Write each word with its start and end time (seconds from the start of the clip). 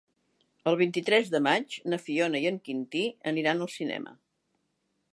El 0.71 0.77
vint-i-tres 0.79 1.29
de 1.35 1.41
maig 1.49 1.77
na 1.95 2.01
Fiona 2.05 2.43
i 2.47 2.49
en 2.53 2.59
Quintí 2.69 3.07
aniran 3.33 3.65
al 3.67 3.73
cinema. 3.79 4.21